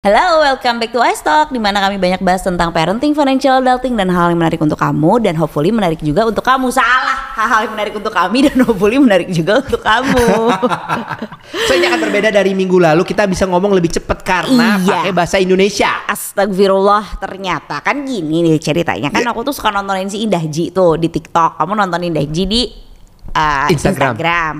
[0.00, 4.08] Halo, welcome back to iStalk di mana kami banyak bahas tentang parenting, financial adulting dan
[4.08, 6.72] hal yang menarik untuk kamu dan hopefully menarik juga untuk kamu.
[6.72, 10.24] Salah, hal-hal yang menarik untuk kami dan hopefully menarik juga untuk kamu.
[11.68, 15.04] so ini akan berbeda dari minggu lalu kita bisa ngomong lebih cepat karena Iya.
[15.04, 15.92] pakai bahasa Indonesia.
[16.08, 20.96] Astagfirullah, ternyata kan gini nih ceritanya kan aku tuh suka nontonin si Indah Ji tuh
[20.96, 21.60] di TikTok.
[21.60, 22.72] Kamu nonton Indah Ji di
[23.36, 24.16] uh, Instagram.
[24.16, 24.54] Instagram.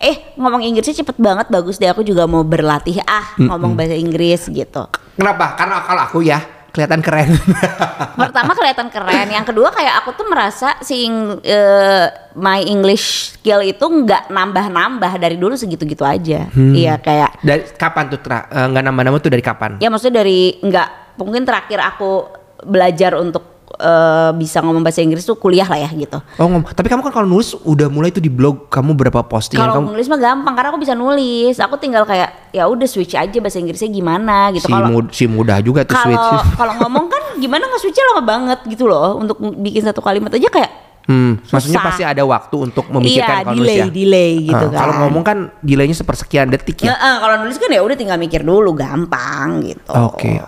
[0.00, 1.90] Eh, ngomong Inggrisnya cepet banget, bagus deh.
[1.90, 4.86] Aku juga mau berlatih ah ngomong bahasa Inggris gitu.
[5.14, 5.54] Kenapa?
[5.54, 6.42] Karena kalau aku ya
[6.74, 7.30] kelihatan keren.
[8.18, 11.06] Pertama kelihatan keren, yang kedua kayak aku tuh merasa si
[11.46, 16.50] eh, my English skill itu nggak nambah-nambah dari dulu segitu-gitu aja.
[16.50, 18.18] Iya kayak dari kapan tuh?
[18.26, 19.78] Eh, nggak nama-nama tuh dari kapan?
[19.78, 22.26] ya maksudnya dari nggak mungkin terakhir aku
[22.66, 26.18] belajar untuk eh, bisa ngomong bahasa Inggris tuh kuliah lah ya gitu.
[26.34, 29.60] Oh, ngom- tapi kamu kan kalau nulis udah mulai tuh di blog kamu berapa postingan
[29.60, 31.54] Kalau kamu nulis mah gampang karena aku bisa nulis.
[31.56, 34.64] Aku tinggal kayak ya udah switch aja bahasa Inggrisnya gimana gitu.
[34.64, 36.28] si, Kalau mud- si mudah juga tuh kalau switch.
[36.60, 40.46] kalau ngomong kan gimana nge switchnya lama banget gitu loh untuk bikin satu kalimat aja
[40.46, 40.72] kayak
[41.04, 41.88] Hmm, maksudnya susah.
[41.90, 43.86] pasti ada waktu untuk memikirkan Iya, kalau nulis ya.
[43.86, 44.80] delay gitu Ah, kan.
[44.80, 46.88] Kalau ngomong kan delaynya sepersekian detik ya.
[46.88, 49.92] Nggak, eh, kalau nulis kan ya udah tinggal mikir dulu gampang gitu.
[49.92, 50.40] Oke.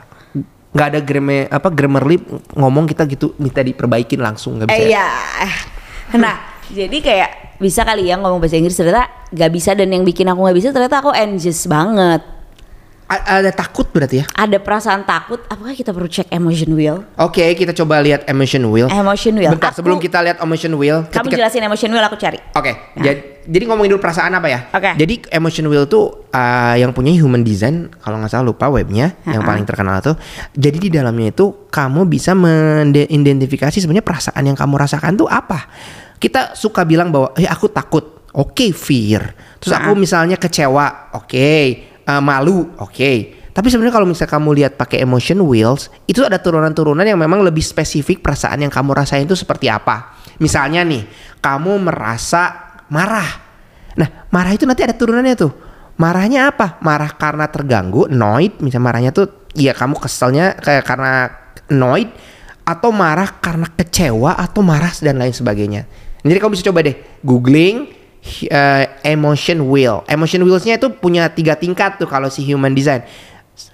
[0.76, 2.16] Nggak ada grammar apa grammarly
[2.52, 4.76] ngomong kita gitu minta diperbaikin langsung nggak bisa.
[4.76, 5.08] Eh, ya?
[5.08, 5.08] iya.
[6.14, 6.36] Nah,
[6.68, 10.38] jadi kayak bisa kali ya ngomong bahasa Inggris ternyata gak bisa dan yang bikin aku
[10.38, 12.20] nggak bisa ternyata aku anxious banget.
[13.06, 14.24] A- ada takut berarti ya?
[14.28, 15.38] Ada perasaan takut.
[15.46, 17.06] Apakah kita perlu cek emotion wheel?
[17.16, 18.90] Oke, kita coba lihat emotion wheel.
[18.90, 19.54] Emotion wheel.
[19.54, 22.42] Bentar, Aku- sebelum kita lihat emotion wheel, Kamu ketika- jelasin emotion wheel aku cari.
[22.52, 23.04] Oke, Nah.
[23.06, 24.60] jadi, jadi ngomongin dulu perasaan apa ya?
[24.74, 24.98] Oke.
[24.98, 29.46] Jadi emotion wheel tuh uh, yang punya human design, kalau nggak salah lupa webnya, yang
[29.46, 29.50] Ha-ha.
[29.54, 30.18] paling terkenal tuh.
[30.52, 35.70] Jadi di dalamnya itu kamu bisa mengidentifikasi sebenarnya perasaan yang kamu rasakan tuh apa.
[36.18, 39.32] Kita suka bilang bahwa, eh aku takut, oke fear.
[39.62, 40.02] Terus aku Ha-ha.
[40.02, 41.50] misalnya kecewa, oke,
[42.04, 43.12] uh, malu, oke.
[43.56, 47.64] Tapi sebenarnya kalau misalnya kamu lihat pakai emotion wheels, itu ada turunan-turunan yang memang lebih
[47.64, 50.12] spesifik perasaan yang kamu rasain itu seperti apa.
[50.36, 51.08] Misalnya nih,
[51.40, 53.28] kamu merasa marah.
[53.96, 55.52] Nah, marah itu nanti ada turunannya tuh.
[55.96, 56.76] Marahnya apa?
[56.84, 61.32] Marah karena terganggu, annoyed, misalnya marahnya tuh ya kamu keselnya kayak karena
[61.72, 62.12] annoyed
[62.66, 65.88] atau marah karena kecewa atau marah dan lain sebagainya.
[66.20, 67.88] Jadi kamu bisa coba deh googling
[68.50, 70.02] uh, emotion wheel.
[70.10, 73.06] Emotion wheelsnya itu punya tiga tingkat tuh kalau si human design.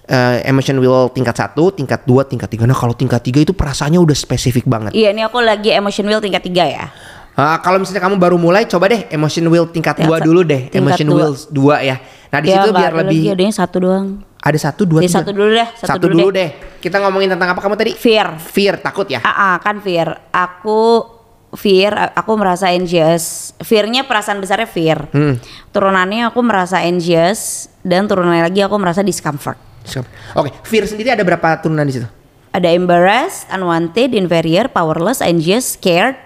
[0.06, 2.68] Uh, emotion wheel tingkat satu, tingkat dua, tingkat tiga.
[2.70, 4.94] Nah kalau tingkat tiga itu perasaannya udah spesifik banget.
[4.94, 6.86] Iya, ini aku lagi emotion wheel tingkat tiga ya.
[7.32, 10.68] Ah, kalau misalnya kamu baru mulai, coba deh emotion wheel tingkat Tingkat dua dulu deh,
[10.68, 11.26] tingkat emotion dua.
[11.48, 11.96] dua ya.
[12.28, 14.06] Nah di Ya, situ biar ada lebih lagi, adanya satu doang.
[14.38, 15.16] ada satu dua Ya, tiga.
[15.18, 16.50] satu dulu deh, satu dulu deh.
[16.78, 17.92] Kita ngomongin tentang apa kamu tadi?
[17.94, 18.36] Fear.
[18.36, 19.20] Fear takut ya.
[19.22, 20.12] Ah, ah, kan fear.
[20.28, 21.08] Aku
[21.52, 23.56] fear, aku merasa anxious.
[23.58, 25.08] Fearnya perasaan besarnya fear.
[25.08, 25.40] Hmm.
[25.68, 29.56] Turunannya aku merasa anxious dan turunannya lagi aku merasa discomfort.
[29.84, 30.36] Siap.
[30.36, 32.08] Oke, fear sendiri ada berapa turunan di situ?
[32.52, 36.16] Ada embarrassed, unwanted, inferior, powerless, anxious, scared.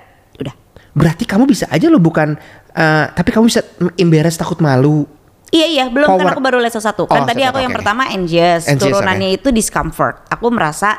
[0.97, 2.33] Berarti kamu bisa aja loh bukan,
[2.73, 3.61] eh, tapi kamu bisa
[3.95, 5.05] embarrass takut malu.
[5.47, 6.33] Iya iya, belum kan Power.
[6.35, 7.05] aku baru level satu.
[7.07, 7.79] Kan Oh, tadi aku yang oke, oke.
[7.85, 10.27] pertama anxious, Anxious, turunannya itu discomfort.
[10.27, 10.97] Aku merasa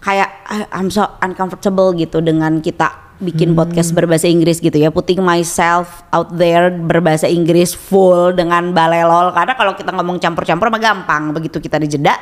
[0.00, 3.58] kayak "Ah, I'm so uncomfortable gitu dengan kita bikin Hmm.
[3.58, 9.32] podcast berbahasa Inggris gitu ya, putting myself out there berbahasa Inggris full dengan balelol.
[9.32, 12.12] Karena kalau kita ngomong campur-campur mah gampang, begitu kita dijeda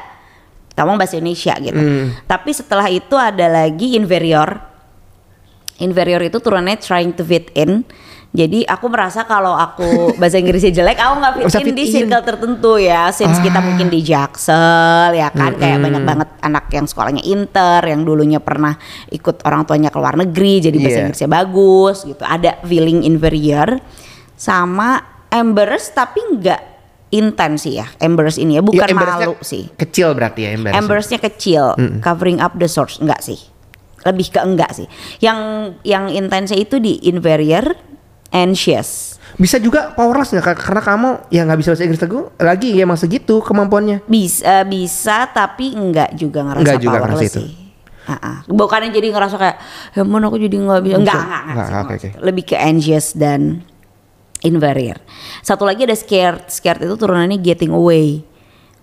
[0.68, 1.78] kita ngomong bahasa Indonesia gitu.
[1.78, 2.06] Hmm.
[2.26, 4.73] Tapi setelah itu ada lagi inferior.
[5.76, 7.82] Inferior itu turunannya trying to fit in.
[8.30, 9.86] Jadi aku merasa kalau aku
[10.18, 11.92] bahasa Inggrisnya jelek, aku nggak fit Bisa in fit di in.
[11.92, 13.02] circle tertentu ya.
[13.08, 13.64] Since kita Ah.
[13.64, 15.86] mungkin di Jaksel ya kan, kayak Mm-mm.
[15.86, 18.74] banyak banget anak yang sekolahnya inter, yang dulunya pernah
[19.08, 21.02] ikut orang tuanya ke luar negeri, jadi bahasa Iya.
[21.06, 22.22] Inggrisnya bagus gitu.
[22.22, 23.78] Ada feeling inferior
[24.34, 24.98] sama
[25.28, 26.60] embarrassed tapi nggak
[27.10, 27.86] intens sih ya.
[27.96, 29.70] Embarrassed ini ya, bukan Ya, malu sih.
[29.72, 30.74] Kecil berarti ya embarrass.
[30.76, 31.64] Embersnya kecil,
[32.00, 33.38] covering up the source enggak sih?
[34.04, 34.86] Lebih ke enggak sih.
[35.20, 35.38] Yang
[35.82, 37.72] yang intensnya itu di inferior,
[38.30, 39.16] anxious.
[39.34, 40.30] Bisa juga powerless?
[40.38, 40.54] Kak?
[40.60, 44.06] Karena kamu ya nggak bisa bahasa Inggris teguh lagi ya emang segitu kemampuannya.
[44.06, 47.40] Bisa bisa tapi enggak juga ngerasa Enggak juga powerless ngerasa itu.
[47.42, 47.50] sih.
[48.04, 48.36] Ah-ah.
[48.44, 49.56] Bukannya jadi ngerasa kayak,
[49.96, 50.96] ya ampun aku jadi nggak bisa.
[51.00, 52.20] Enggak.
[52.20, 53.64] Lebih ke anxious dan
[54.44, 55.00] inferior.
[55.40, 56.52] Satu lagi ada scared.
[56.52, 58.20] Scared itu turunannya getting away.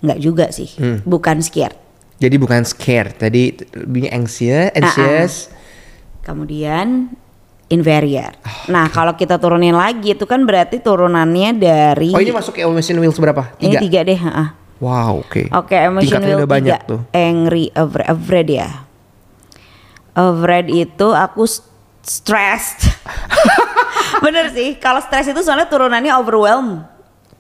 [0.02, 0.74] Enggak juga sih.
[0.74, 1.06] Hmm.
[1.06, 1.78] Bukan scared.
[2.22, 5.34] Jadi bukan scared, tadi lebih anxious, anxious.
[6.22, 7.10] Kemudian
[7.66, 8.38] inferior.
[8.70, 13.02] Nah, kalau kita turunin lagi itu kan berarti turunannya dari Oh ini masuk ke emotion
[13.02, 13.50] wheels berapa?
[13.58, 13.80] ini Tiga.
[13.82, 14.48] tiga deh, heeh.
[14.78, 15.50] Wow, oke.
[15.50, 16.90] Oke, emotion Tingkatnya wheel udah banyak tiga.
[16.90, 17.00] tuh.
[17.10, 18.70] Angry, afraid, afraid ya.
[20.14, 21.48] Afraid itu aku
[22.06, 22.86] stressed.
[24.26, 26.86] Bener sih, kalau stress itu soalnya turunannya overwhelm.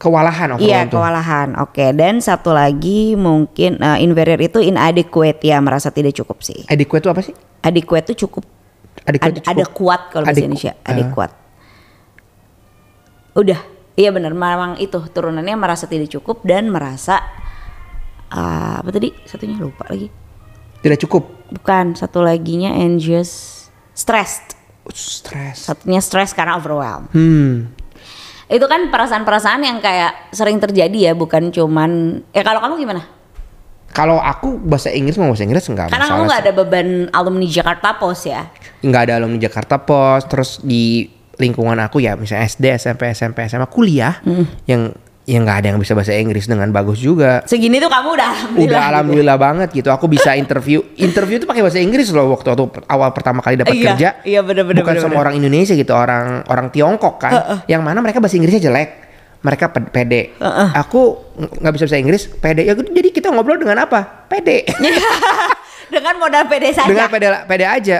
[0.01, 1.53] Kewalahan Iya kewalahan.
[1.61, 6.65] Oke dan satu lagi mungkin eh, inferior itu inadequate ya merasa tidak cukup sih.
[6.65, 7.35] Adequate itu apa sih?
[7.61, 8.43] Adequate itu cukup.
[9.05, 9.53] Adequate Ada, itu cukup.
[9.53, 10.73] ada kuat kalau bahasa Indonesia.
[10.81, 10.89] ah.
[10.89, 11.33] Adequate.
[13.37, 13.59] Udah.
[13.93, 14.33] Iya benar.
[14.33, 17.21] Memang itu turunannya merasa tidak cukup dan merasa
[18.33, 20.09] ah, apa tadi satunya lupa lagi.
[20.81, 21.53] Tidak cukup.
[21.53, 24.57] Bukan satu laginya anxious, stressed.
[24.91, 25.69] Stres.
[25.69, 27.13] Satunya stress karena overwhelmed.
[27.13, 27.69] Hmm.
[28.51, 31.91] Itu kan perasaan-perasaan yang kayak sering terjadi ya, bukan cuman
[32.29, 33.01] ya kalau kamu gimana?
[33.89, 36.27] Kalau aku bahasa Inggris mau bahasa Inggris enggak Karena kamu masalah.
[36.27, 38.47] nggak ada beban alumni Jakarta Post ya.
[38.81, 43.67] nggak ada alumni Jakarta Post terus di lingkungan aku ya misalnya SD SMP SMP SMA
[43.67, 44.45] kuliah Hmm.
[44.63, 44.91] yang
[45.23, 47.45] yang nggak ada yang bisa bahasa Inggris dengan bagus juga.
[47.45, 48.65] Segini tuh kamu udah alhamdulillah.
[48.65, 48.89] udah gitu.
[48.89, 49.89] alhamdulillah banget gitu.
[49.89, 50.81] Aku bisa interview.
[50.97, 54.09] Interview itu pakai bahasa Inggris loh waktu waktu awal pertama kali dapat Iya, kerja.
[54.23, 55.21] iya, bener-bener, bukan sama bener-bener.
[55.21, 57.31] orang Indonesia gitu orang orang Tiongkok kan.
[57.65, 58.89] Yang mana mereka bahasa Inggrisnya jelek.
[59.41, 60.21] Mereka pe- pede.
[60.73, 61.01] Aku
[61.35, 62.61] ng- nggak bisa bahasa Inggris pede.
[62.61, 64.25] Ya jadi kita ngobrol dengan apa?
[64.25, 64.65] Pede.
[65.91, 66.87] Dengan modal pede saja.
[66.87, 67.97] dengan pede pede aja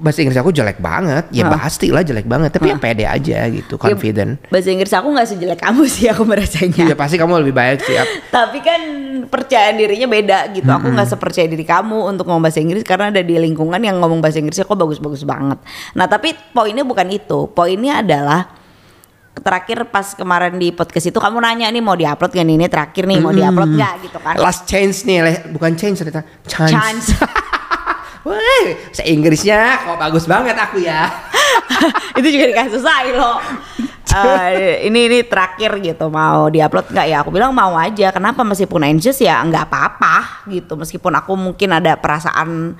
[0.00, 3.76] bahasa Inggris aku jelek banget ya pasti lah jelek banget tapi ya pede aja gitu
[3.76, 6.84] Ya, confident bahasa Inggris aku nggak sejelek kamu sih aku merasanya.
[6.88, 8.08] ya pasti kamu lebih baik sih Ap.
[8.40, 8.80] Tapi kan
[9.28, 10.66] percayaan dirinya beda gitu.
[10.66, 14.24] Aku nggak sepercaya diri kamu untuk ngomong bahasa Inggris karena ada di lingkungan yang ngomong
[14.24, 15.60] bahasa Inggrisnya kok bagus-bagus banget.
[15.92, 17.48] Nah tapi poinnya bukan itu.
[17.52, 18.48] Poinnya adalah
[19.32, 23.08] terakhir pas kemarin di podcast itu kamu nanya nih mau diupload gak nih ini terakhir
[23.08, 24.36] nih mau diupload nggak gitu kan?
[24.36, 27.06] last chance nih bukan change ternyata chance, Chance.
[28.22, 31.10] Wah, saya Inggrisnya kok bagus banget aku ya
[32.18, 33.38] itu juga dikasih saya loh.
[34.12, 37.16] Eh, ini ini terakhir gitu mau diupload nggak ya?
[37.24, 38.12] Aku bilang mau aja.
[38.12, 40.76] Kenapa meskipun anxious ya nggak apa-apa gitu.
[40.76, 42.76] Meskipun aku mungkin ada perasaan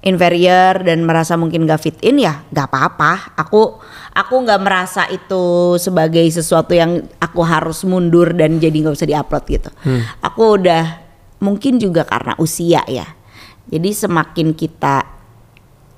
[0.00, 3.36] inferior dan merasa mungkin gak fit in ya nggak apa-apa.
[3.36, 3.76] Aku
[4.16, 9.44] aku nggak merasa itu sebagai sesuatu yang aku harus mundur dan jadi nggak usah diupload
[9.52, 9.70] gitu.
[10.24, 10.96] Aku udah
[11.44, 13.19] mungkin juga karena usia ya.
[13.70, 15.06] Jadi semakin kita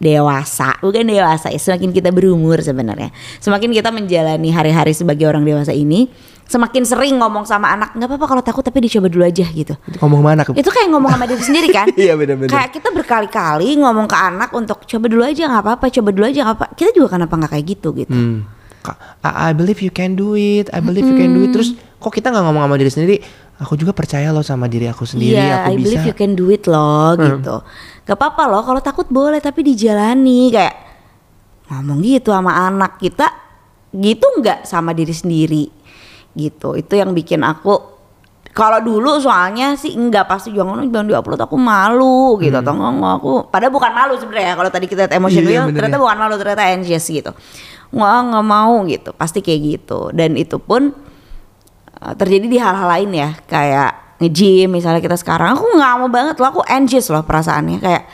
[0.02, 3.14] dewasa, bukan dewasa ya, semakin kita berumur sebenarnya.
[3.38, 6.10] Semakin kita menjalani hari-hari sebagai orang dewasa ini,
[6.50, 9.78] semakin sering ngomong sama anak, nggak apa-apa kalau takut tapi dicoba dulu aja gitu.
[10.02, 11.86] ngomong mana ke Itu kayak ngomong sama diri sendiri kan?
[11.94, 12.50] Iya, bener-bener.
[12.50, 16.40] Kayak kita berkali-kali ngomong ke anak untuk coba dulu aja nggak apa-apa, coba dulu aja
[16.50, 16.66] nggak apa.
[16.74, 18.18] Kita juga kenapa nggak kayak gitu gitu?
[18.18, 18.42] Hmm.
[19.22, 22.10] I, I believe you can do it I believe you can do it terus kok
[22.10, 23.16] kita nggak ngomong sama diri sendiri
[23.62, 25.84] aku juga percaya loh sama diri aku sendiri Iya, aku I bisa.
[25.86, 27.62] believe you can do it loh gitu.
[28.02, 30.50] Gak apa-apa loh kalau takut boleh tapi dijalani.
[30.50, 30.74] Kayak
[31.70, 33.30] ngomong gitu sama anak kita
[33.94, 35.64] gitu nggak sama diri sendiri?
[36.34, 36.74] Gitu.
[36.74, 37.94] Itu yang bikin aku
[38.52, 42.52] kalau dulu soalnya sih enggak pasti jangan jangan diupload aku malu gitu.
[42.52, 45.76] Atau enggak enggak, aku padahal bukan malu sebenarnya kalau tadi kita lihat emotion Iya, bener
[45.80, 46.02] ternyata ya.
[46.02, 47.30] bukan malu ternyata anxious gitu.
[47.94, 49.10] Nggak nggak mau gitu.
[49.14, 50.10] Pasti kayak gitu.
[50.12, 50.92] Dan itu pun
[52.02, 55.54] uh, terjadi di hal-hal lain ya kayak nge-gym misalnya kita sekarang.
[55.54, 57.78] Aku nggak mau banget loh aku anxious loh perasaannya.
[57.78, 58.04] Kayak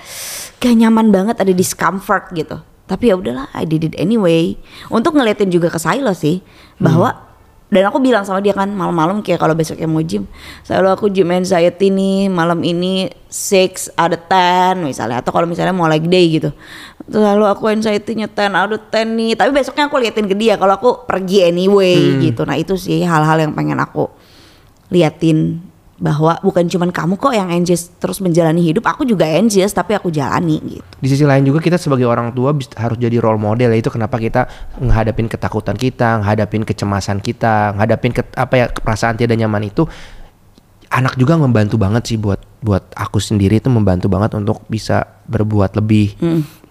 [0.60, 2.60] kayak nyaman banget ada discomfort gitu.
[2.88, 4.56] Tapi ya udahlah I did it anyway.
[4.88, 6.40] Untuk ngeliatin juga ke Silo sih
[6.80, 7.27] bahwa
[7.68, 10.24] dan aku bilang sama dia kan malam-malam kayak kalau besoknya mau gym
[10.64, 15.20] selalu aku gym anxiety nih malam ini 6 out of 10 misalnya.
[15.20, 16.50] Atau kalau misalnya mau leg day gitu.
[17.08, 19.32] Selalu aku anxiety-nya 10 out of 10 nih.
[19.36, 22.48] Tapi besoknya aku liatin ke dia kalau aku pergi anyway gitu.
[22.48, 24.08] Nah itu sih hal-hal yang pengen aku
[24.88, 25.60] liatin
[25.98, 30.14] bahwa bukan cuman kamu kok yang anxious terus menjalani hidup aku juga anxious tapi aku
[30.14, 33.78] jalani gitu di sisi lain juga kita sebagai orang tua harus jadi role model ya
[33.78, 34.46] itu kenapa kita
[34.78, 39.86] menghadapin ketakutan kita, menghadapin kecemasan kita, menghadapin ke, apa ya perasaan tidak nyaman itu
[40.88, 45.76] anak juga membantu banget sih buat buat aku sendiri itu membantu banget untuk bisa berbuat
[45.76, 46.16] lebih.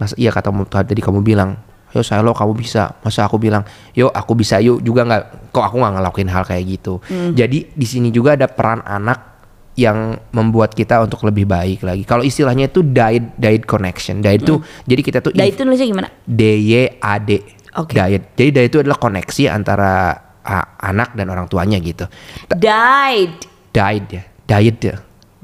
[0.01, 0.51] Mas iya kata
[0.83, 1.61] tadi kamu bilang,
[1.95, 3.63] "Yo saya lo kamu bisa." Masa aku bilang,
[3.93, 6.99] "Yo aku bisa yuk." Juga nggak kok aku nggak ngelakuin hal kayak gitu.
[7.33, 9.37] Jadi di sini juga ada peran anak
[9.77, 12.01] yang membuat kita untuk lebih baik lagi.
[12.01, 14.25] Kalau istilahnya itu diet diet connection.
[14.25, 14.57] Diet itu
[14.89, 17.37] jadi kita tuh dan itu nulisnya gimana D Y A D.
[17.77, 17.93] Oke.
[17.93, 18.33] Diet.
[18.33, 19.93] Jadi diet itu adalah koneksi antara
[20.41, 22.09] ah, anak dan orang tuanya gitu.
[22.49, 24.23] died Diet ya.
[24.47, 24.95] Diet ya.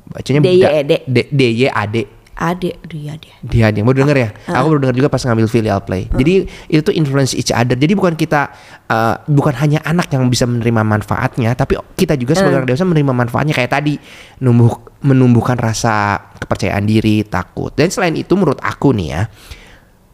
[0.10, 0.94] Bacanya D-Y-E-D.
[1.06, 2.06] D D Y A D.
[2.34, 4.30] ade dia dia Dia dia baru denger ya.
[4.50, 6.10] Aku baru denger juga pas ngambil filial play.
[6.10, 7.78] Jadi itu tuh influence each other.
[7.78, 8.50] Jadi bukan kita
[8.90, 13.14] uh, bukan hanya anak yang bisa menerima manfaatnya, tapi kita juga sebagai orang dewasa menerima
[13.14, 13.94] manfaatnya kayak tadi
[14.42, 14.74] numbuh
[15.04, 17.72] menumbuhkan rasa kepercayaan diri, takut.
[17.76, 19.22] Dan selain itu menurut aku nih ya,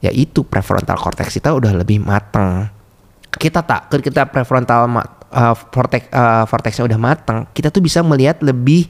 [0.03, 2.67] ya itu prefrontal cortex kita udah lebih mateng.
[3.29, 8.89] Kita tak kita prefrontal uh, vortex uh, vortexnya udah mateng, kita tuh bisa melihat lebih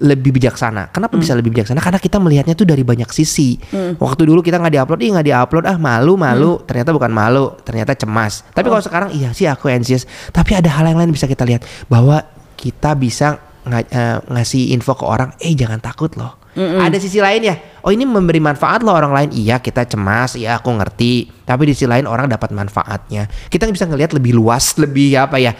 [0.00, 0.88] lebih bijaksana.
[0.90, 1.76] Kenapa bisa lebih bijaksana?
[1.76, 3.60] Karena kita melihatnya tuh dari banyak sisi.
[3.96, 6.50] Waktu dulu kita nggak diupload, ih nggak diupload, ah malu malu.
[6.64, 8.42] Ternyata bukan malu, ternyata cemas.
[8.50, 10.08] Tapi kalau sekarang iya sih aku anxious.
[10.28, 12.24] Tapi ada hal yang lain bisa kita lihat bahwa
[12.56, 16.40] kita bisa nga- eh, ngasih info ke orang, eh jangan takut loh.
[16.82, 17.54] Ada sisi lain ya.
[17.86, 19.30] Oh ini memberi manfaat loh orang lain.
[19.30, 21.44] Iya kita cemas, iya aku ngerti.
[21.46, 23.30] Tapi di sisi lain orang dapat manfaatnya.
[23.46, 25.54] Kita bisa ngelihat lebih luas, lebih apa ya?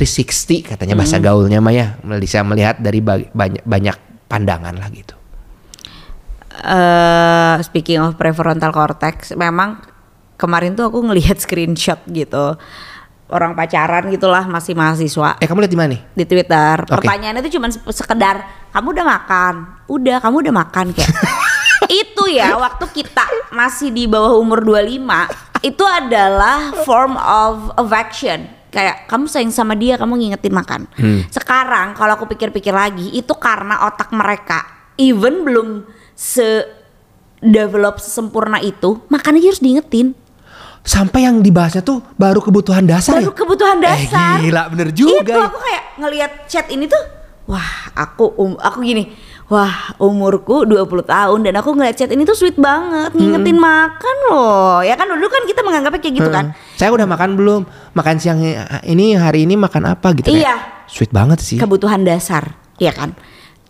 [0.00, 2.00] 360 katanya bahasa gaulnya mah ya.
[2.16, 5.14] Bisa melihat dari ba- banyak banyak pandangan lah gitu.
[6.60, 9.80] eh speaking of prefrontal cortex, memang
[10.36, 12.56] kemarin tuh aku ngelihat screenshot gitu
[13.30, 16.02] orang pacaran gitulah masih mahasiswa Eh kamu lihat di mana nih?
[16.12, 16.76] di Twitter.
[16.82, 17.00] Oke.
[17.00, 18.42] Pertanyaannya itu cuma sekedar
[18.74, 19.54] kamu udah makan,
[19.86, 21.14] udah kamu udah makan kayak
[21.88, 29.04] itu ya waktu kita masih di bawah umur 25 itu adalah form of affection kayak
[29.04, 30.80] kamu sayang sama dia kamu ngingetin makan
[31.28, 34.62] sekarang kalau aku pikir-pikir lagi itu karena otak mereka
[34.94, 35.84] even belum
[36.14, 36.64] se
[37.40, 40.14] develop sesempurna itu makan aja harus diingetin
[40.80, 43.36] Sampai yang dibahasnya tuh baru kebutuhan dasar baru ya?
[43.36, 45.44] kebutuhan dasar Eh gila bener juga itu ya.
[45.44, 47.02] aku kayak ngelihat chat ini tuh
[47.44, 49.12] wah aku um, aku gini
[49.50, 54.78] wah umurku 20 tahun dan aku ngeliat chat ini tuh sweet banget ngingetin makan loh.
[54.86, 56.54] Ya kan dulu kan kita menganggapnya kayak gitu kan.
[56.54, 56.78] Heeh.
[56.78, 57.62] Saya udah makan belum?
[57.92, 58.38] Makan siang
[58.86, 60.56] ini hari ini makan apa gitu kayak, Iya.
[60.86, 61.58] Sweet banget sih.
[61.58, 63.10] kebutuhan dasar ya kan?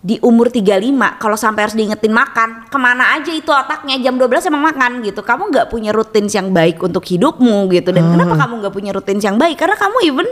[0.00, 4.00] Di umur 35 kalau sampai harus diingetin makan ke mana aja itu otaknya?
[4.00, 5.20] Jam 12 emang makan gitu.
[5.20, 7.92] Kamu nggak punya rutin yang baik untuk hidupmu gitu.
[7.92, 9.60] Dan kenapa kamu nggak punya rutin yang baik?
[9.60, 10.28] Karena kamu even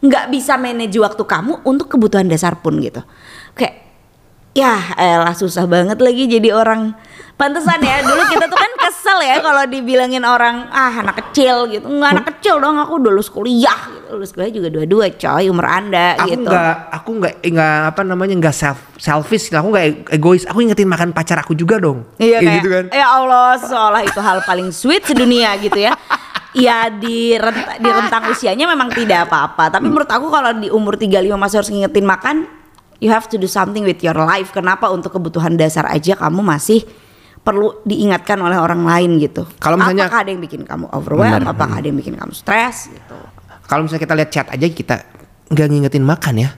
[0.00, 3.04] nggak bisa manage waktu kamu untuk kebutuhan dasar pun gitu.
[3.52, 3.89] Kayak
[4.50, 6.94] ya elah susah banget lagi jadi orang
[7.40, 8.04] pantesan ya.
[8.04, 11.88] Dulu kita tuh kan kesel ya kalau dibilangin orang ah anak kecil gitu.
[11.88, 13.80] Nggak anak kecil dong aku udah lulus kuliah.
[13.88, 14.08] Gitu.
[14.12, 16.50] lulus kuliah juga dua-dua coy umur anda aku gitu.
[16.50, 19.48] nggak aku nggak nggak apa namanya nggak self selfish.
[19.56, 20.44] Aku nggak egois.
[20.44, 22.04] Aku ingetin makan pacar aku juga dong.
[22.20, 22.84] Iya Kayak gitu kan.
[22.92, 25.96] Ya Allah seolah itu hal paling sweet sedunia gitu ya.
[26.50, 29.70] Ya di rentang, di rentang usianya memang tidak apa-apa.
[29.70, 32.36] Tapi menurut aku kalau di umur 35 masih harus ngingetin makan,
[33.00, 34.52] you have to do something with your life.
[34.52, 36.84] Kenapa untuk kebutuhan dasar aja kamu masih
[37.40, 39.48] perlu diingatkan oleh orang lain gitu.
[39.56, 41.56] Kalau misalnya- apakah ada yang bikin kamu overwhelmed, Benar.
[41.56, 43.16] apakah ada yang bikin kamu stres gitu.
[43.64, 44.96] kalau misalnya kita lihat chat aja kita
[45.48, 46.50] nggak ngingetin makan ya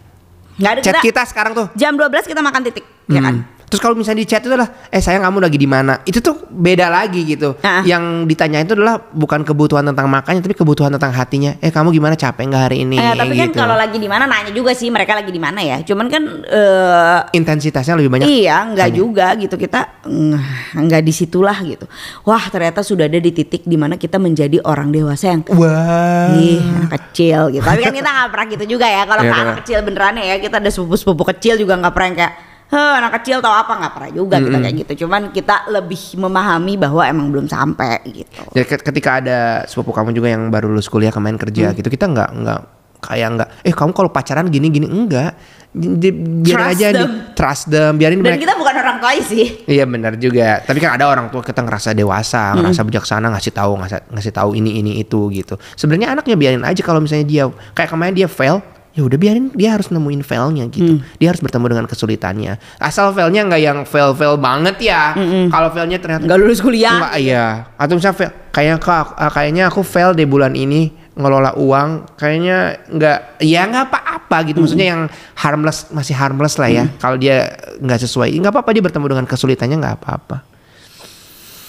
[0.58, 3.46] Nggak ada chat kita, kita sekarang tuh jam 12 kita makan titik, ya kan?
[3.72, 5.96] Terus kalau misalnya di chat itu adalah eh sayang kamu lagi di mana?
[6.04, 7.56] Itu tuh beda lagi gitu.
[7.64, 7.80] Ah.
[7.88, 11.56] Yang ditanyain itu adalah bukan kebutuhan tentang makannya tapi kebutuhan tentang hatinya.
[11.56, 13.00] Eh kamu gimana capek nggak hari ini?
[13.00, 13.56] Eh, tapi kan gitu.
[13.56, 15.80] kalau lagi di mana nanya juga sih mereka lagi di mana ya.
[15.80, 18.28] Cuman kan eh intensitasnya lebih banyak.
[18.28, 18.98] Iya, enggak Tanya.
[19.00, 20.36] juga gitu kita mm,
[20.76, 21.88] enggak di situlah gitu.
[22.28, 26.36] Wah ternyata sudah ada di titik di mana kita menjadi orang dewasa yang Wah.
[26.36, 27.64] ih anak kecil gitu.
[27.64, 29.08] Tapi kan kita nggak pernah gitu juga ya.
[29.08, 29.44] Kalau ke benar.
[29.48, 33.38] anak kecil beneran ya kita ada sepupu-sepupu kecil juga nggak pernah kayak Heh, anak kecil
[33.38, 35.04] tahu apa nggak pernah juga kita kayak gitu.
[35.04, 38.40] Cuman kita lebih memahami bahwa emang belum sampai gitu.
[38.50, 41.76] Jadi ke- ketika ada sepupu kamu juga yang baru lulus kuliah kemarin kerja Hmm.
[41.76, 42.60] gitu kita nggak nggak
[42.98, 45.36] kayak nggak eh kamu kalau pacaran gini gini enggak
[45.68, 46.96] Di- biarin Trust aja them.
[46.96, 49.46] di trust them biarin Dan mereka kita bukan orang tua sih.
[49.66, 50.60] Iya benar juga.
[50.60, 54.50] Tapi kan ada orang tua kita ngerasa dewasa, ngerasa bijaksana, ngasih tahu, ngasih, ngasih tahu
[54.54, 55.56] ini ini itu gitu.
[55.72, 58.60] Sebenarnya anaknya biarin aja kalau misalnya dia kayak kemarin dia fail,
[58.92, 61.00] ya udah biarin dia harus nemuin failnya gitu.
[61.16, 62.61] Dia harus bertemu dengan kesulitannya.
[62.76, 65.16] Asal failnya nggak yang fail fail banget ya.
[65.49, 67.00] Kalau failnya ternyata Nggak lulus kuliah.
[67.00, 67.46] Nggak, iya.
[67.80, 72.88] Atau misalnya fail, kayaknya kak, ah, kayaknya aku fail di bulan ini ngelola uang kayaknya
[72.88, 75.02] nggak ya nggak apa-apa gitu maksudnya yang
[75.37, 77.52] harmless masih harmless lah ya kalau dia
[77.84, 80.52] nggak sesuai nggak apa-apa dia bertemu dengan kesulitannya nggak apa-apa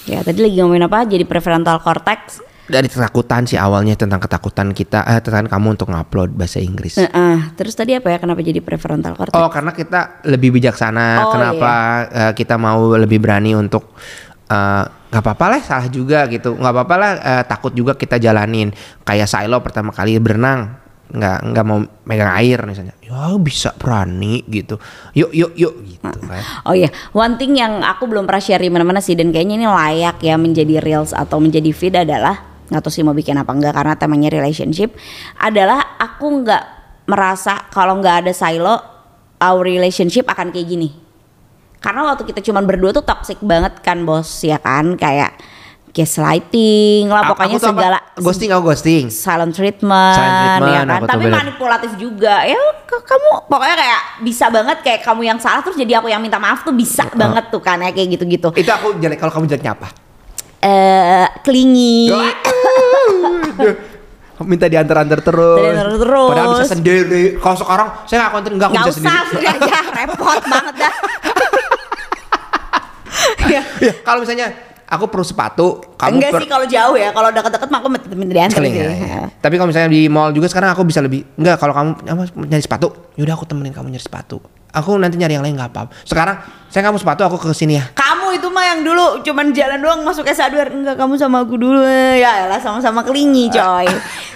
[0.03, 1.07] Ya tadi lagi ngomongin apa?
[1.07, 2.43] Jadi prefrontal cortex.
[2.63, 7.35] Dari ketakutan sih awalnya tentang ketakutan kita eh, tentang kamu untuk ngupload bahasa Inggris Heeh.
[7.59, 8.17] Terus tadi apa ya?
[8.23, 9.35] Kenapa jadi prefrontal cortex?
[9.35, 11.27] Oh karena kita lebih bijaksana.
[11.27, 11.73] Oh, Kenapa
[12.07, 13.91] eh, kita mau lebih berani untuk
[14.47, 16.55] eh, nggak apa-apa lah salah juga gitu.
[16.55, 18.71] nggak apa-apa lah eh, takut juga kita jalanin.
[19.03, 20.79] Kayak Silo pertama kali berenang
[21.13, 21.77] nggak nggak mau
[22.07, 22.95] megang air misalnya.
[23.03, 24.79] Ya bisa berani gitu.
[25.13, 26.41] Yuk yuk yuk gitu kan.
[26.63, 29.67] Oh iya, one thing yang aku belum pernah share di mana-mana sih dan kayaknya ini
[29.67, 33.77] layak ya menjadi reels atau menjadi feed adalah nggak tahu sih mau bikin apa enggak
[33.77, 34.97] karena temanya relationship
[35.37, 36.63] adalah aku nggak
[37.05, 38.81] merasa kalau nggak ada silo
[39.37, 40.89] our relationship akan kayak gini.
[41.77, 45.35] Karena waktu kita cuman berdua tuh toxic banget kan bos ya kan kayak
[45.93, 47.77] gaslighting lah pokoknya aku tuh apa?
[47.77, 49.05] segala ghosting aku ghosting.
[49.13, 51.37] silent treatment, Silent treatment, ya kan tapi bener.
[51.37, 52.57] manipulatif juga ya
[52.89, 56.65] kamu pokoknya kayak bisa banget kayak kamu yang salah terus jadi aku yang minta maaf
[56.65, 59.87] tuh bisa banget tuh kan ya kayak gitu-gitu Itu aku jelek kalau kamu jeleknya apa?
[60.63, 63.73] Eh clingy Aduh.
[64.43, 65.57] minta diantar-antar terus.
[65.57, 66.27] Diantar terus.
[66.27, 67.23] Padahal bisa sendiri.
[67.37, 69.29] Kalau sekarang saya nggak konten nggak aku Nggak bisa usah sendiri.
[69.29, 70.93] sendiri aja, repot banget dah.
[73.49, 73.61] ya.
[73.79, 74.47] Ya, kalau misalnya
[74.85, 78.05] aku perlu sepatu, kamu Enggak per- sih kalau jauh ya, kalau deket-deket mah aku minta
[78.13, 78.73] minta diantar sih.
[78.73, 79.19] ya, ya.
[79.33, 82.61] Tapi kalau misalnya di mall juga sekarang aku bisa lebih enggak kalau kamu apa, nyari
[82.61, 84.37] sepatu, yaudah aku temenin kamu nyari sepatu.
[84.73, 85.93] Aku nanti nyari yang lain nggak apa-apa.
[86.01, 87.83] Sekarang saya nggak mau sepatu, aku ke sini ya.
[87.93, 91.81] Kamu itu mah yang dulu cuman jalan doang masuk S1 Enggak kamu sama aku dulu.
[92.13, 93.87] Ya elah sama-sama kelingi coy.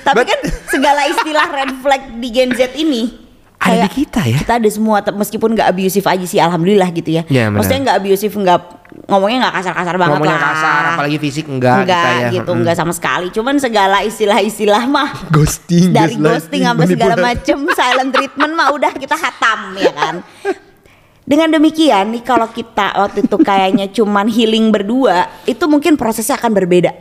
[0.01, 3.25] Tapi But- kan segala istilah red flag di Gen Z ini
[3.57, 4.37] Ada di kayak kita ya.
[4.37, 7.23] Kita ada semua meskipun nggak abusive aja sih Alhamdulillah gitu ya.
[7.23, 7.57] Benar.
[7.57, 10.47] Maksudnya nggak abusive nggak Ngomongnya nggak kasar-kasar banget Ngomongnya lah.
[10.49, 12.29] kasar, apalagi fisik enggak, Enggak kita ya.
[12.33, 12.59] gitu Mm.
[12.59, 13.27] Enggak sama sekali.
[13.29, 19.13] Cuman segala istilah-istilah mah Ghosting, dari ghosting sampai segala macem silent treatment mah udah kita
[19.13, 20.15] hatam ya kan
[21.27, 26.55] dengan demikian nih kalau kita waktu itu kayaknya cuman healing berdua itu mungkin prosesnya akan
[26.55, 26.95] berbeda.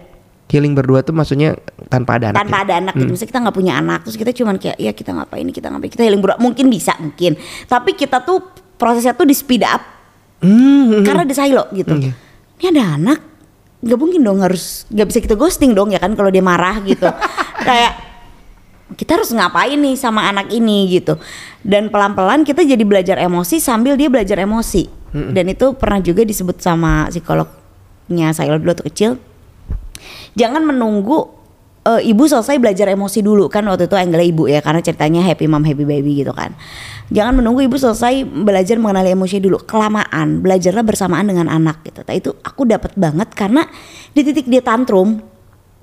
[0.47, 1.59] Healing berdua tuh maksudnya
[1.90, 2.38] tanpa ada anak.
[2.42, 2.62] tanpa ya?
[2.66, 3.11] ada anak gitu.
[3.14, 5.90] Misalnya kita nggak punya anak terus kita cuman kayak ya kita ngapain kita ngapain?
[5.90, 6.38] Kita healing berdua.
[6.42, 7.38] Mungkin bisa mungkin.
[7.71, 8.42] Tapi kita tuh
[8.75, 9.83] prosesnya tuh di speed up.
[10.42, 11.95] Hmm, karena ada silo gitu.
[11.97, 12.12] Iya.
[12.61, 13.18] ini ada anak?
[13.83, 17.06] Nggak mungkin dong harus nggak bisa kita ghosting dong ya kan kalau dia marah gitu.
[17.66, 18.06] Kayak
[18.95, 21.19] kita harus ngapain nih sama anak ini gitu.
[21.66, 24.87] Dan pelan-pelan kita jadi belajar emosi sambil dia belajar emosi.
[25.16, 29.11] Dan itu pernah juga disebut sama psikolognya saya dulu waktu kecil
[30.37, 31.33] jangan menunggu
[31.88, 33.49] eh, ibu selesai belajar emosi dulu.
[33.49, 36.52] Kan waktu itu angle ibu ya karena ceritanya happy mom happy baby gitu kan.
[37.09, 42.05] Jangan menunggu ibu selesai belajar mengenali emosi dulu kelamaan belajarlah bersamaan dengan anak gitu.
[42.05, 43.64] Nah, itu aku dapat banget karena
[44.12, 45.23] di titik dia tantrum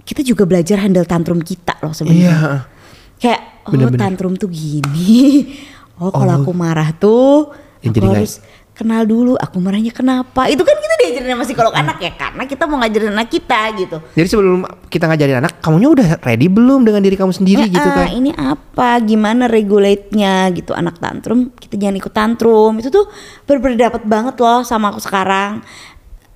[0.03, 2.31] kita juga belajar handle tantrum kita loh sebenarnya.
[2.31, 2.73] Iya.
[3.17, 4.00] Kayak oh Bener-bener.
[4.01, 5.13] tantrum tuh gini.
[5.93, 6.41] Oh kalau Oh.
[6.41, 8.41] aku marah tuh Ya, aku harus
[8.74, 10.50] kenal dulu aku marahnya kenapa?
[10.50, 13.98] Itu kan kita diajarin sama psikolog anak ya karena kita mau ngajarin anak kita gitu.
[14.12, 17.93] Jadi sebelum kita ngajarin anak, kamunya udah ready belum dengan diri kamu sendiri gitu "Ah,
[18.01, 18.08] kan?
[18.10, 18.98] ini apa?
[19.00, 20.74] Gimana regulate-nya gitu.
[20.74, 22.74] Anak tantrum kita jangan ikut tantrum.
[22.79, 23.05] Itu tuh
[23.46, 25.62] bener-bener dapat banget loh sama aku sekarang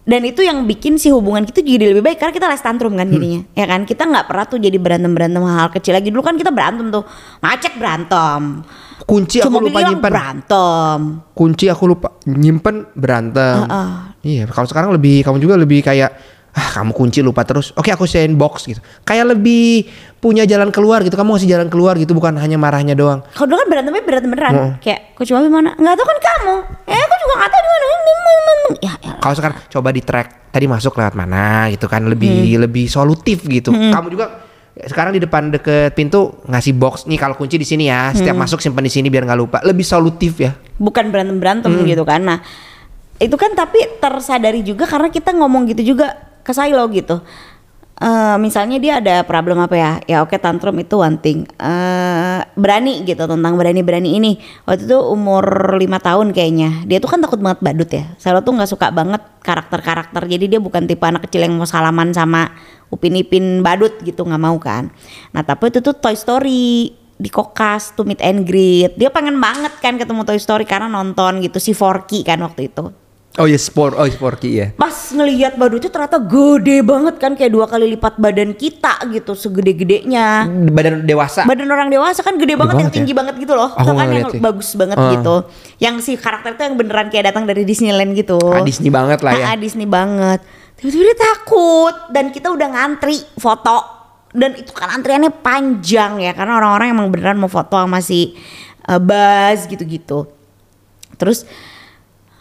[0.07, 3.11] dan itu yang bikin si hubungan kita jadi lebih baik karena kita les tantrum kan
[3.11, 3.83] jadinya ya kan?
[3.83, 6.07] Kita nggak pernah tuh jadi berantem berantem hal kecil lagi.
[6.15, 7.03] Dulu kan kita berantem tuh
[7.43, 8.63] macet berantem.
[9.03, 10.07] Kunci aku cuma lupa bilang nyimpen.
[10.07, 10.99] berantem.
[11.35, 13.67] Kunci aku lupa nyimpen berantem.
[14.23, 17.69] Iya, kalau sekarang lebih kamu juga lebih kayak ah kamu kunci lupa terus.
[17.77, 18.81] Oke, aku send box gitu.
[19.05, 19.85] Kayak lebih
[20.17, 21.13] punya jalan keluar gitu.
[21.13, 23.21] Kamu ngasih jalan keluar gitu bukan hanya marahnya doang.
[23.37, 24.53] Kalau dulu kan berantemnya berantem beneran.
[24.57, 24.71] Oh.
[24.81, 25.77] Kayak coach Mami mana?
[25.77, 26.55] Nggak tahu kan kamu.
[26.89, 27.85] Eh aku juga nggak tahu di mana.
[28.81, 29.13] Ya, ya.
[29.21, 33.69] Kalau sekarang coba di track tadi masuk lewat mana gitu kan lebih lebih solutif gitu.
[33.69, 38.09] Kamu juga sekarang di depan deket pintu ngasih box nih kalau kunci di sini ya.
[38.17, 39.57] Setiap masuk simpan di sini biar nggak lupa.
[39.61, 40.57] Lebih solutif ya.
[40.81, 42.25] Bukan berantem berantem gitu kan.
[42.25, 42.41] Nah
[43.17, 47.19] itu kan tapi tersadari juga karena kita ngomong gitu juga ke Silo gitu.
[47.97, 49.91] Eh, misalnya dia ada problem apa ya?
[50.05, 51.49] Ya oke tantrum itu one thing.
[51.57, 54.37] Eh, berani gitu tentang berani-berani ini.
[54.69, 56.85] Waktu itu umur lima tahun kayaknya.
[56.85, 58.05] Dia tuh kan takut banget badut ya.
[58.21, 60.29] Silo tuh nggak suka banget karakter-karakter.
[60.29, 62.53] Jadi dia bukan tipe anak kecil yang mau salaman sama
[62.93, 64.93] Upin Ipin badut gitu nggak mau kan.
[65.33, 68.93] Nah tapi itu tuh Toy Story di kokas tuh meet and greet.
[68.93, 72.93] Dia pengen banget kan ketemu Toy Story karena nonton gitu si Forky kan waktu itu.
[73.37, 74.73] Oh ya sport, oh sporty ya.
[74.73, 80.49] Pas ngelihat badutnya ternyata gede banget kan kayak dua kali lipat badan kita gitu segede-gedenya.
[80.73, 81.45] Badan dewasa.
[81.45, 82.95] Badan orang dewasa kan gede, banget, yang banget ya?
[82.97, 83.69] tinggi banget gitu loh.
[83.77, 85.13] Aku Itu kan yang bagus banget Ah.
[85.13, 85.35] gitu.
[85.77, 88.41] Yang si karakter itu yang beneran kayak datang dari Disneyland gitu.
[88.41, 89.45] Ah, Disney banget lah ya.
[89.45, 90.41] Ah, ah, Disney banget.
[90.81, 93.77] Tiba-tiba dia takut dan kita udah ngantri foto
[94.33, 98.33] dan itu kan antriannya panjang ya karena orang-orang emang beneran mau foto sama si
[98.85, 100.25] uh, Buzz gitu-gitu.
[101.17, 101.45] Terus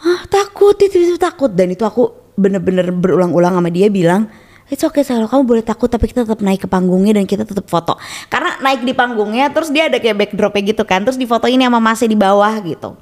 [0.05, 4.29] ah, takut itu itu takut dan itu aku bener-bener berulang-ulang sama dia bilang
[4.67, 7.71] It's okay Salo, kamu boleh takut tapi kita tetap naik ke panggungnya dan kita tetap
[7.71, 7.95] foto.
[8.27, 11.07] Karena naik di panggungnya terus dia ada kayak backdropnya gitu kan.
[11.07, 12.99] Terus di foto ini sama masnya di bawah gitu.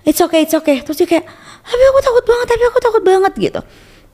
[0.00, 0.80] It's okay, it's okay.
[0.80, 1.28] Terus dia kayak,
[1.60, 3.60] tapi aku takut banget, tapi aku takut banget gitu.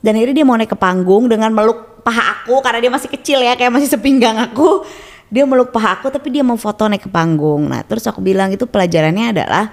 [0.03, 3.39] Dan akhirnya dia mau naik ke panggung dengan meluk paha aku karena dia masih kecil
[3.39, 4.83] ya, kayak masih sepinggang aku.
[5.31, 7.71] Dia meluk paha aku tapi dia mau foto naik ke panggung.
[7.71, 9.71] Nah terus aku bilang itu pelajarannya adalah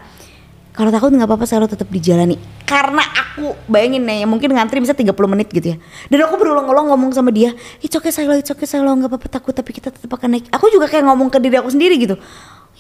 [0.75, 2.35] kalau takut nggak apa-apa selalu tetap dijalani.
[2.67, 5.77] Karena aku bayangin nih mungkin ngantri bisa 30 menit gitu ya.
[6.11, 9.55] Dan aku berulang-ulang ngomong sama dia, it's okay Silo, it's okay Silo, nggak apa-apa takut
[9.55, 10.51] tapi kita tetap akan naik.
[10.51, 12.19] Aku juga kayak ngomong ke diri aku sendiri gitu.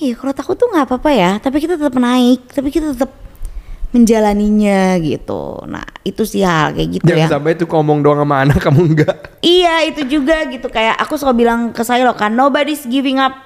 [0.03, 3.15] Iya kalau takut tuh nggak apa-apa ya, tapi kita tetap naik, tapi kita tetap
[3.95, 5.63] menjalaninya gitu.
[5.71, 7.31] Nah itu sih hal kayak gitu ya.
[7.31, 9.39] Jangan sampai tuh ngomong doang sama anak kamu enggak.
[9.39, 13.44] Iya itu juga gitu kayak aku selalu bilang ke saya loh kan nobody's giving up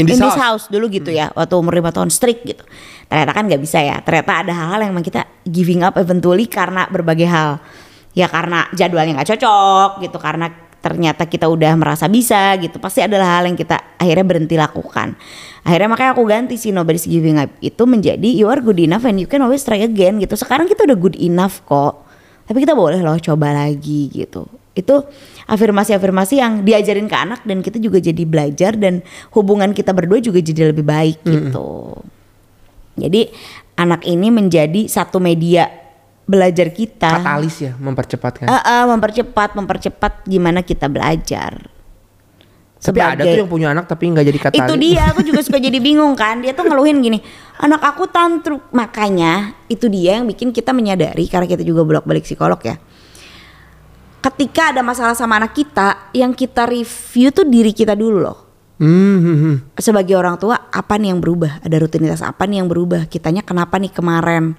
[0.00, 0.72] In this house.
[0.72, 2.64] dulu gitu ya waktu umur lima tahun strict gitu.
[3.12, 4.00] Ternyata kan nggak bisa ya.
[4.00, 7.60] Ternyata ada hal-hal yang emang kita giving up eventually karena berbagai hal.
[8.16, 10.48] Ya karena jadwalnya nggak cocok gitu karena
[10.82, 15.14] ternyata kita udah merasa bisa gitu pasti adalah hal yang kita akhirnya berhenti lakukan
[15.62, 19.22] akhirnya makanya aku ganti sih nobody's giving up itu menjadi you are good enough and
[19.22, 22.02] you can always try again gitu sekarang kita udah good enough kok
[22.50, 25.04] tapi kita boleh loh coba lagi gitu itu
[25.48, 29.04] afirmasi-afirmasi yang diajarin ke anak dan kita juga jadi belajar dan
[29.36, 32.00] hubungan kita berdua juga jadi lebih baik gitu.
[32.96, 33.28] Jadi
[33.76, 35.68] anak ini menjadi satu media
[36.24, 37.20] belajar kita.
[37.20, 38.46] Katalis ya mempercepat kan.
[38.48, 41.68] Eh, eh, mempercepat mempercepat gimana kita belajar.
[42.82, 44.58] Tapi ada tuh yang punya anak tapi nggak jadi katalis.
[44.66, 46.42] itu dia aku juga suka jadi bingung kan.
[46.42, 47.22] Dia tuh ngeluhin gini
[47.62, 52.26] anak aku tantrum makanya itu dia yang bikin kita menyadari karena kita juga bolak balik
[52.26, 52.74] psikolog ya
[54.22, 58.38] ketika ada masalah sama anak kita yang kita review tuh diri kita dulu loh
[58.82, 59.56] Hmm, hmm, hmm.
[59.78, 63.78] sebagai orang tua apa nih yang berubah ada rutinitas apa nih yang berubah kitanya kenapa
[63.78, 64.58] nih kemarin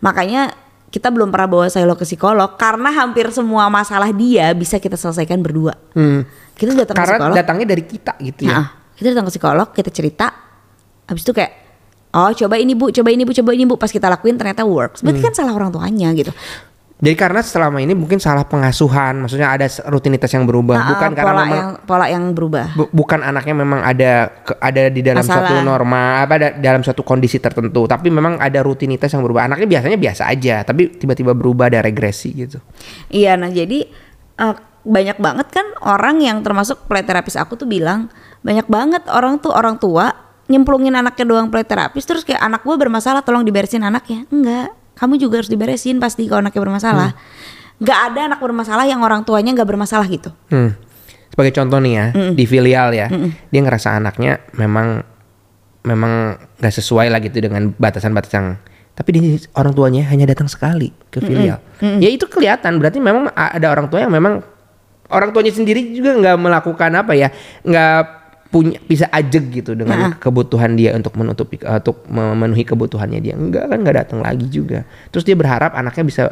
[0.00, 0.56] makanya
[0.88, 4.96] kita belum pernah bawa saya lo ke psikolog karena hampir semua masalah dia bisa kita
[4.96, 6.24] selesaikan berdua Hmm.
[6.56, 8.52] kita datang ke Karena psikolog datangnya dari kita gitu ya.
[8.54, 8.66] Nah,
[9.00, 10.26] kita datang ke psikolog, kita cerita,
[11.08, 11.52] habis itu kayak,
[12.12, 15.00] oh coba ini bu, coba ini bu, coba ini bu, pas kita lakuin ternyata works.
[15.00, 16.28] Berarti kan salah orang tuanya gitu.
[17.00, 21.16] Jadi karena selama ini mungkin salah pengasuhan, maksudnya ada rutinitas yang berubah, Nah, bukan eh,
[21.16, 22.66] karena pola memang yang pola yang berubah.
[22.76, 24.12] bu- bukan anaknya memang ada
[24.44, 25.48] ke- ada di dalam Masalah.
[25.48, 29.48] suatu norma apa ada dalam suatu kondisi tertentu, tapi memang ada rutinitas yang berubah.
[29.48, 32.60] Anaknya biasanya biasa aja, tapi tiba-tiba berubah ada regresi gitu.
[33.08, 33.88] Iya, nah jadi
[34.36, 38.08] eh, banyak banget kan orang yang termasuk play terapis aku tuh bilang
[38.40, 40.12] banyak banget orang tuh orang tua
[40.48, 45.16] nyemplungin anaknya doang play terapis terus kayak anak gue bermasalah tolong diberesin anaknya enggak kamu
[45.16, 47.10] juga harus diberesin pasti kalau anaknya bermasalah.
[47.80, 50.28] Nggak ada anak bermasalah yang orang tuanya nggak bermasalah gitu.
[50.52, 50.76] Hmm.
[51.32, 53.08] Sebagai contoh nih ya, di filial ya,
[53.48, 55.00] dia ngerasa anaknya memang
[55.80, 58.60] memang nggak sesuai lah gitu dengan batasan-batasan.
[58.92, 59.20] Tapi di
[59.56, 61.64] orang tuanya hanya datang sekali ke filial.
[61.80, 64.44] Ya itu kelihatan berarti memang ada orang tua yang memang
[65.08, 67.32] orang tuanya sendiri juga nggak melakukan apa ya,
[67.64, 68.19] nggak
[68.50, 73.34] punya bisa ajeg gitu dengan kebutuhan dia untuk menutupi eh, untuk memenuhi kebutuhannya dia.
[73.38, 74.82] Enggak kan nggak datang lagi juga.
[75.14, 76.24] Terus dia berharap anaknya bisa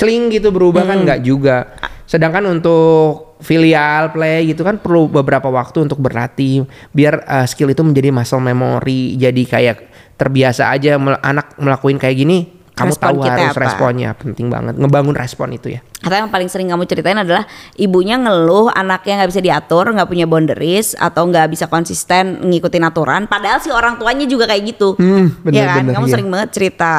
[0.00, 1.76] celing gitu berubah kan nggak juga.
[2.08, 7.80] Sedangkan untuk filial play gitu kan perlu beberapa waktu untuk berlatih biar uh, skill itu
[7.80, 9.76] menjadi muscle memory jadi kayak
[10.20, 13.64] terbiasa aja mel- anak melakuin kayak gini kamu Respon tahu kita harus apa?
[13.68, 17.44] responnya penting banget ngebangun respon itu ya Atau yang paling sering kamu ceritain adalah
[17.76, 23.28] ibunya ngeluh anaknya nggak bisa diatur, nggak punya boundaries atau nggak bisa konsisten ngikutin aturan.
[23.28, 24.96] Padahal si orang tuanya juga kayak gitu.
[24.96, 25.84] Hmm, Iya kan?
[25.84, 26.12] bener-bener, Kamu iya.
[26.16, 26.92] sering banget cerita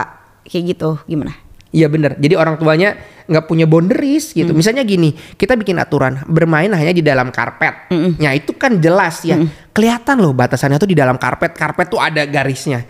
[0.45, 1.01] kayak gitu.
[1.09, 1.33] Gimana?
[1.71, 2.13] Iya bener.
[2.19, 2.93] Jadi orang tuanya
[3.25, 4.51] nggak punya boundaries gitu.
[4.51, 7.89] Misalnya gini, kita bikin aturan bermain hanya di dalam karpet.
[8.21, 9.39] Ya itu kan jelas ya.
[9.71, 11.57] Kelihatan loh batasannya tuh di dalam karpet.
[11.57, 12.85] Karpet tuh ada garisnya.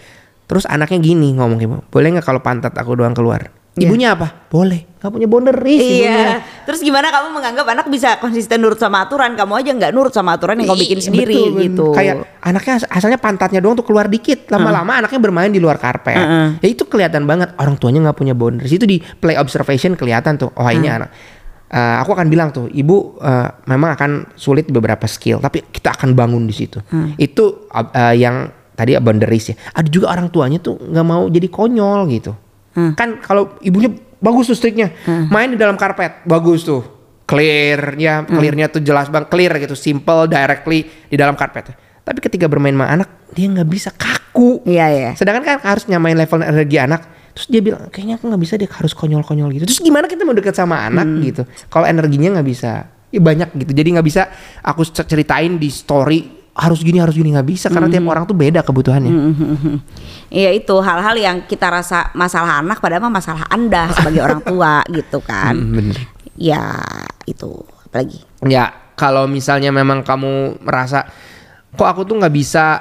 [0.51, 3.47] Terus anaknya gini ngomong ibu, boleh nggak kalau pantat aku doang keluar?
[3.71, 3.87] Iya.
[3.87, 4.51] Ibunya apa?
[4.51, 4.83] Boleh.
[4.99, 6.11] Nggak punya boundaries ibunya.
[6.11, 6.35] Iya.
[6.67, 9.31] Terus gimana kamu menganggap anak bisa konsisten nurut sama aturan?
[9.39, 11.85] Kamu aja nggak nurut sama aturan yang kamu bikin Iya, sendiri betul, gitu.
[11.95, 16.19] Kayak anaknya as- asalnya pantatnya doang tuh keluar dikit, lama-lama anaknya bermain di luar karpet.
[16.59, 18.75] Ya itu kelihatan banget orang tuanya nggak punya boundaries.
[18.75, 20.51] Itu di play observation kelihatan tuh.
[20.51, 21.07] Oh ini anak.
[21.71, 26.11] Eh, aku akan bilang tuh, ibu eh, memang akan sulit beberapa skill, tapi kita akan
[26.11, 26.83] bangun di situ.
[27.15, 28.51] Itu eh, yang
[28.81, 29.55] tadi boundaries ya.
[29.71, 32.33] Ada juga orang tuanya tuh nggak mau jadi konyol gitu.
[32.97, 34.89] Kan kalau ibunya bagus tuh striknya,
[35.27, 36.81] main di dalam karpet, bagus tuh.
[37.23, 41.71] Clear ya clearnya tuh jelas banget clear gitu simple directly di dalam karpet.
[42.01, 44.65] Tapi ketika bermain sama anak dia nggak bisa kaku.
[44.65, 45.09] Iya iya.
[45.15, 48.67] sedangkan kan harus nyamain level energi anak terus dia bilang kayaknya aku nggak bisa dia
[48.67, 49.63] harus konyol-konyol gitu.
[49.63, 51.43] Terus gimana kita mau deket sama anak gitu?
[51.71, 52.91] Kalau energinya nggak bisa.
[53.11, 53.71] Ya banyak gitu.
[53.71, 54.27] Jadi nggak bisa
[54.59, 57.31] aku cer- ceritain di story harus gini harus gini.
[57.31, 59.11] Nggak bisa karena tiap orang tuh beda kebutuhannya.
[60.31, 64.79] Iya itu hal-hal yang kita rasa masalah anak padahal mah masalah anda sebagai orang tua
[64.87, 65.55] gitu kan.
[65.55, 65.97] Hmm, bener.
[66.39, 66.79] Ya
[67.27, 67.51] itu.
[67.87, 68.23] Apalagi.
[68.47, 71.03] Ya kalau misalnya memang kamu merasa
[71.75, 72.79] kok aku tuh nggak bisa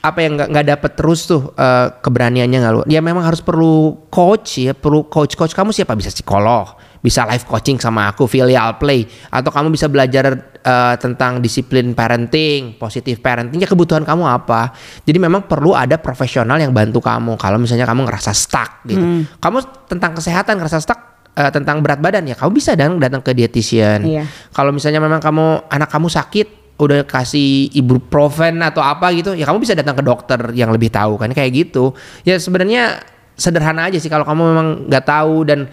[0.00, 4.08] apa yang nggak nggak dapet terus tuh eh, keberaniannya nggak lu ya memang harus perlu
[4.08, 5.94] coach ya perlu coach coach kamu siapa?
[5.94, 9.08] Bisa psikolog bisa live coaching sama aku filial play.
[9.32, 14.72] Atau kamu bisa belajar eh, tentang disiplin parenting positif parenting ya kebutuhan kamu apa.
[15.04, 17.36] Jadi memang perlu ada profesional yang bantu kamu.
[17.40, 19.26] Kalau misalnya kamu ngerasa stuck gitu.
[19.40, 21.00] Kamu tentang kesehatan ngerasa stuck
[21.34, 24.00] eh, tentang berat badan ya kamu bisa dan datang ke dietitian.
[24.04, 24.24] Iya.
[24.52, 26.48] kalau misalnya memang kamu anak kamu sakit
[26.80, 31.20] udah kasih ibuprofen atau apa gitu ya kamu bisa datang ke dokter yang lebih tahu
[31.20, 31.92] kan kayak gitu.
[32.24, 33.04] Ya sebenarnya
[33.40, 35.68] sederhana aja sih kalau kamu memang nggak tahu dan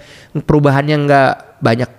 [0.47, 1.89] perubahannya nggak banyak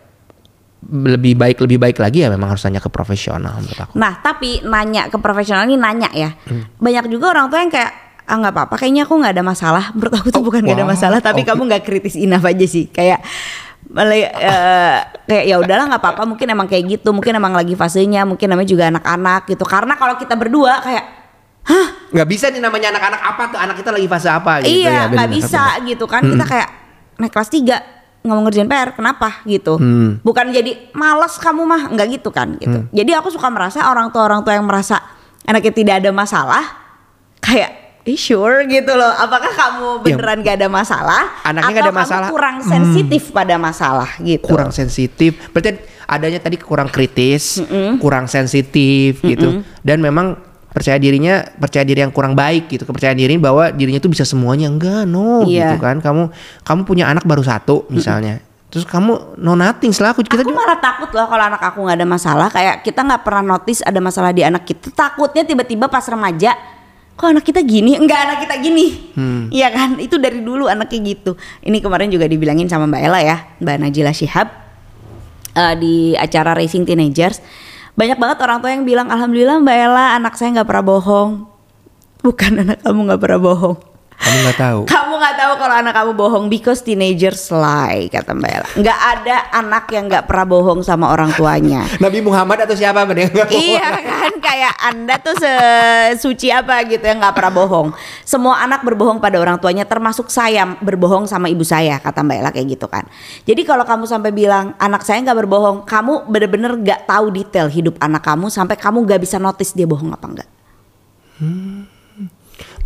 [0.86, 3.92] lebih baik lebih baik lagi ya memang harus tanya ke profesional menurut aku.
[3.98, 6.30] Nah tapi nanya ke profesional ini nanya ya.
[6.78, 7.90] Banyak juga orang tua yang kayak
[8.28, 9.84] ah nggak apa-apa kayaknya aku nggak ada masalah.
[9.90, 11.50] Menurut aku tuh Oh, bukan nggak ada masalah tapi oke.
[11.50, 12.86] kamu nggak kritis enough aja sih.
[12.88, 13.26] Kayak
[13.88, 18.28] Malah, eh, kayak ya udahlah nggak apa-apa mungkin emang kayak gitu mungkin emang lagi fasenya
[18.28, 19.64] mungkin namanya juga anak-anak gitu.
[19.64, 21.04] Karena kalau kita berdua kayak
[21.64, 21.88] hah?
[22.12, 25.02] Nggak bisa nih namanya anak-anak apa tuh anak kita lagi fase apa gitu iya ya
[25.08, 25.88] nggak bener, bisa bener.
[25.88, 26.68] gitu kan kita kayak
[27.16, 27.97] naik kelas 3
[28.28, 29.40] nggak mau ngerjain PR kenapa?
[29.48, 29.80] Gitu.
[29.80, 30.20] Hmm.
[30.20, 32.84] bukan jadi malas kamu mah nggak gitu kan gitu.
[32.92, 35.00] Jadi aku suka merasa orang tua orang tua yang merasa
[35.48, 36.64] anaknya tidak ada masalah
[37.40, 39.12] kayak "Ih, sure gitu loh.
[39.12, 41.22] Apakah kamu beneran gak ada masalah?
[41.44, 42.28] Anaknya atau nggak ada kamu masalah.
[42.32, 44.10] kurang sensitif pada masalah?
[44.24, 44.48] Gitu.
[44.48, 45.36] Kurang sensitif.
[45.52, 45.76] Berarti
[46.08, 47.60] adanya tadi kurang kritis
[48.00, 49.60] kurang sensitif gitu.
[49.84, 52.84] Dan memang percaya dirinya percaya diri yang kurang baik gitu.
[52.84, 54.68] Kepercayaan diri bahwa dirinya tuh bisa semuanya.
[54.68, 55.74] Enggak no Iya.
[55.74, 55.98] gitu kan.
[55.98, 56.28] Kamu
[56.64, 58.44] kamu punya anak baru satu misalnya.
[58.68, 60.20] Terus kamu no nothing selaku.
[60.20, 62.48] Kita aku juga malah takut loh kalau anak aku nggak ada masalah.
[62.52, 64.92] Kayak kita nggak pernah notice ada masalah di anak kita.
[64.92, 66.52] Takutnya tiba-tiba pas remaja
[67.18, 67.96] kok anak kita gini?
[67.98, 68.86] Enggak anak kita gini.
[69.50, 69.96] Iya kan?
[69.98, 71.34] Itu dari dulu anaknya gitu.
[71.64, 74.46] Ini kemarin juga dibilangin sama mbak Ella ya mbak Najila Shihab
[75.56, 77.40] eh, di acara Racing Teenagers
[77.98, 81.30] banyak banget orang tua yang bilang alhamdulillah mbak Ella anak saya nggak pernah bohong.
[82.22, 83.76] Bukan anak kamu nggak pernah bohong.
[84.18, 84.80] Kamu nggak tahu?
[84.86, 88.68] Kamu nggak tahu kalau anak kamu bohong because teenagers lie kata Mbak Ella.
[88.78, 91.84] Nggak ada anak yang nggak pernah bohong sama orang tuanya.
[92.04, 93.50] Nabi Muhammad atau siapa Mbak, bohong?
[93.52, 97.88] iya kan kayak anda tuh sesuci apa gitu yang nggak pernah bohong.
[98.22, 102.50] Semua anak berbohong pada orang tuanya termasuk saya berbohong sama ibu saya kata Mbak Ella
[102.54, 103.04] kayak gitu kan.
[103.44, 107.98] Jadi kalau kamu sampai bilang anak saya nggak berbohong, kamu bener-bener nggak tahu detail hidup
[107.98, 110.48] anak kamu sampai kamu nggak bisa notice dia bohong apa enggak.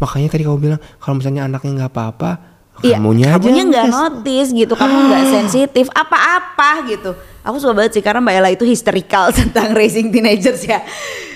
[0.03, 2.33] Makanya tadi kamu bilang kalau misalnya anaknya nggak apa-apa
[2.81, 7.15] Iya, kamunya kamunya nggak notice gitu, kamu nggak sensitif apa-apa gitu.
[7.41, 10.81] Aku suka banget sih karena Mbak Ella itu histerikal tentang racing teenagers ya.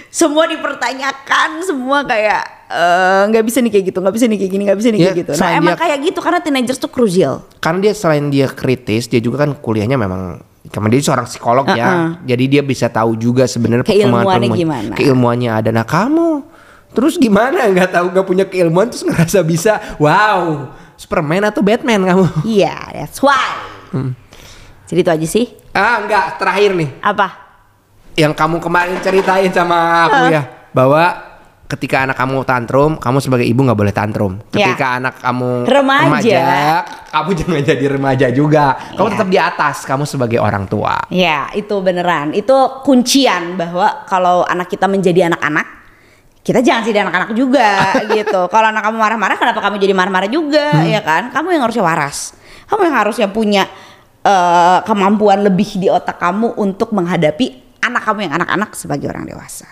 [0.08, 4.62] Semua dipertanyakan, semua kayak eh, nggak bisa nih kayak gitu, nggak bisa nih kayak gini,
[4.64, 5.30] nggak bisa nih Ya, kayak gitu.
[5.36, 7.34] Nah emang dia- kayak gitu karena teenagers tuh krusial.
[7.58, 11.76] karena dia selain dia kritis dia juga kan kuliahnya memang karena dia seorang psikolog Uh-uh.
[11.76, 11.90] ya
[12.24, 14.94] jadi dia bisa tahu juga sebenarnya Keilmuannya perkembangan- gimana.
[14.94, 16.42] keilmuannya ada nah kamu
[16.92, 22.24] terus gimana nggak tahu nggak punya keilmuan terus ngerasa bisa wow Superman atau Batman kamu
[22.42, 23.36] Iya, that's why.
[23.90, 24.16] Hmm.
[24.86, 25.46] Jadi itu aja sih.
[25.70, 27.28] ah enggak terakhir nih Apa?
[28.16, 31.04] yang kamu kemarin ceritain sama aku ya bahwa
[31.66, 34.72] ketika anak kamu tantrum kamu sebagai ibu nggak boleh tantrum Ya.
[34.72, 36.40] ketika anak kamu Remaja.
[37.12, 39.12] kamu jangan jadi remaja juga kamu Ya.
[39.12, 42.32] tetap di atas kamu sebagai orang tua Ya, itu beneran.
[42.32, 45.75] Itu kuncian bahwa kalau anak kita menjadi anak-anak,
[46.46, 48.46] kita jangan jadi anak-anak juga gitu.
[48.46, 51.34] Kalau anak kamu marah-marah, kenapa kamu jadi marah-marah juga, ya kan?
[51.34, 52.38] Kamu yang harusnya waras.
[52.70, 53.66] Kamu yang harusnya punya
[54.22, 59.66] eh, kemampuan lebih di otak kamu untuk menghadapi anak kamu yang anak-anak sebagai orang dewasa.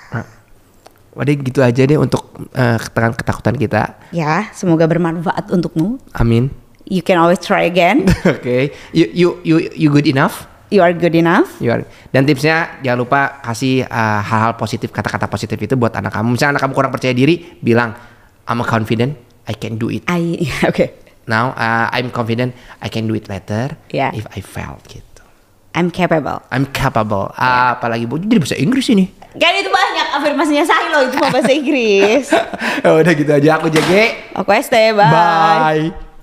[1.14, 2.26] Waduh gitu aja deh untuk
[2.58, 3.94] ketekan ketakutan kita.
[4.10, 6.02] Ya, semoga bermanfaat untukmu.
[6.10, 6.50] Amin.
[6.90, 8.10] You can always try again.
[8.26, 10.50] Oke, you, you you you good enough.
[10.68, 11.60] You are good enough.
[11.60, 16.12] You are- Dan tipsnya jangan lupa kasih eh, hal-hal positif, kata-kata positif itu buat anak
[16.12, 16.34] kamu.
[16.34, 17.92] Misalnya anak kamu kurang percaya diri, bilang
[18.44, 20.04] I'm confident, I can do it.
[20.04, 20.86] I oke.
[21.24, 24.12] Now uh, I'm confident, I can do it later Yeah.
[24.12, 25.04] if I failed gitu.
[25.74, 26.38] I'm capable.
[26.54, 27.34] I'm capable.
[27.34, 29.10] Apalagi bu, jadi bahasa Inggris ini.
[29.34, 32.30] Kan itu banyak afirmasinya saya loh itu mah bahasa Inggris.
[32.84, 33.90] Ya Udah gitu aja aku JG.
[34.38, 35.10] Aku ST, bye.
[35.10, 36.13] Bye.